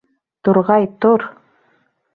[0.47, 1.29] —Турғай, тор!